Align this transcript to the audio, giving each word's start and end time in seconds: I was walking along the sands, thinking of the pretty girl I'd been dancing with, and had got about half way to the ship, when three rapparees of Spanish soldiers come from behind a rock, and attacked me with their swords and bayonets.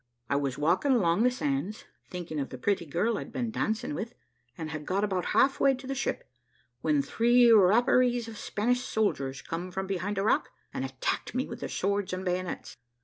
I 0.31 0.35
was 0.35 0.57
walking 0.57 0.93
along 0.93 1.21
the 1.21 1.29
sands, 1.29 1.85
thinking 2.09 2.39
of 2.39 2.49
the 2.49 2.57
pretty 2.57 2.87
girl 2.87 3.19
I'd 3.19 3.31
been 3.31 3.51
dancing 3.51 3.93
with, 3.93 4.15
and 4.57 4.71
had 4.71 4.83
got 4.83 5.03
about 5.03 5.25
half 5.37 5.59
way 5.59 5.75
to 5.75 5.85
the 5.85 5.93
ship, 5.93 6.27
when 6.81 7.03
three 7.03 7.51
rapparees 7.51 8.27
of 8.27 8.35
Spanish 8.39 8.81
soldiers 8.81 9.43
come 9.43 9.69
from 9.69 9.85
behind 9.85 10.17
a 10.17 10.23
rock, 10.23 10.49
and 10.73 10.83
attacked 10.83 11.35
me 11.35 11.45
with 11.47 11.59
their 11.59 11.69
swords 11.69 12.13
and 12.13 12.25
bayonets. 12.25 12.77